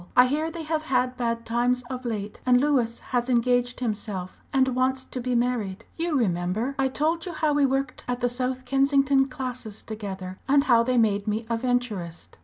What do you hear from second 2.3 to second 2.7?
and